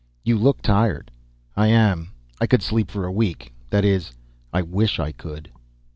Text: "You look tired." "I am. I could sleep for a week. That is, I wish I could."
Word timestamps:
"You 0.25 0.35
look 0.35 0.63
tired." 0.63 1.11
"I 1.55 1.67
am. 1.67 2.09
I 2.39 2.47
could 2.47 2.63
sleep 2.63 2.89
for 2.89 3.05
a 3.05 3.11
week. 3.11 3.53
That 3.69 3.85
is, 3.85 4.13
I 4.51 4.63
wish 4.63 4.99
I 4.99 5.11
could." 5.11 5.51